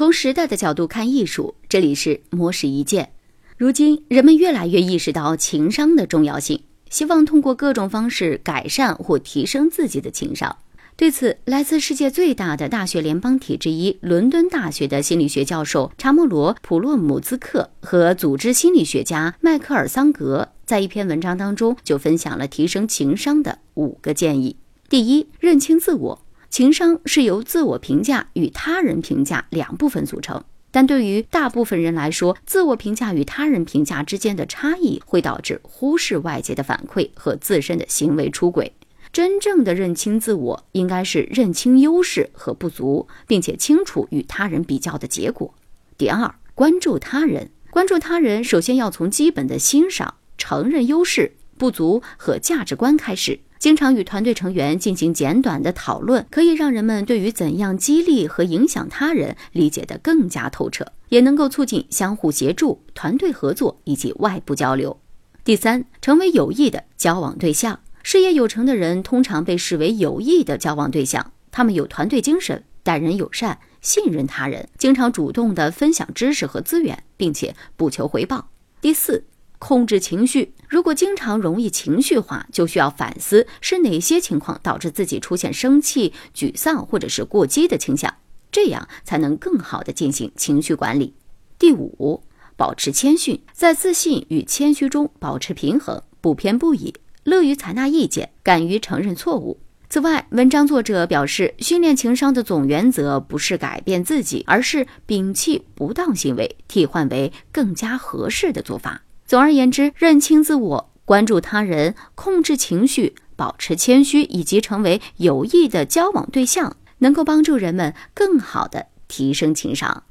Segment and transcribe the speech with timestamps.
[0.00, 3.12] 从时代的角度看艺术，这里是魔石一剑。
[3.58, 10.56] 如今，人们越来越意识到情商的重要性，希望通过各种方式改善或提升自己的情商。
[10.96, 24.56] 对此，来自世界最大的大学联邦体之一——伦敦大学的心理学教授查莫罗·普洛姆兹克和组织心理学家迈克尔·桑格在一篇文章当中就分享了提升情商的五个建议。
[24.88, 26.22] 第一，认清自我。
[26.50, 38.72] 情商是由自我评价与他人评价两部分组成，但对于大部分人来说，自我评价与他人评价之间的差异会导致忽视外界的反馈和自身的行为出轨。
[39.12, 45.54] 真正的认清自我，应该是认清优势和不足，并且清楚与他人比较的结果。
[45.96, 53.38] 第二，关注他人，关注他人，首先要从基本的欣赏、承认优势、不足和价值观开始。
[53.60, 64.98] 经常与团队成员进行简短的讨论，可以让人们对于怎样激励和影响他人理解得更加透彻，也能够促进相互协助、团队合作以及外部交流。
[65.44, 67.78] 第三，成为有益的交往对象。
[68.02, 78.48] 事业有成的人通常被视为有益的交往对象，他们有团队精神，待人友善，信任他人，经常主动地分享知识和资源，并且不求回报。
[78.80, 79.26] 第四，
[79.60, 80.52] 控制情绪。
[80.68, 88.12] 如果经常容易情绪化，就需要反思是哪些情况导致自己出现生气、沮丧或者是过激的倾向，
[88.50, 91.14] 这样才能更好地进行情绪管理。
[91.58, 92.24] 第五，
[92.56, 96.92] 保持谦逊，在自信与谦虚中保持平衡，不偏不倚。
[97.24, 99.60] 乐于采纳意见，敢于承认错误。
[99.90, 109.02] 此外，文章作者表示，训练情商的总原则不是改变自己，而是摒弃不当行为，替换为更加合适的做法。
[109.30, 120.02] 总而言之，认清自我、关注他人、控制情绪、保持谦虚，以及成为有益的交往对象，能够帮助人们更好的提升情商。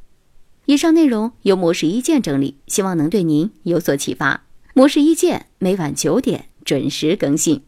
[0.67, 4.45] 以上内容由模式一见整理，希望能对您有所启发。
[4.73, 6.45] 模式一见每晚九点。
[6.63, 7.63] 准时更新。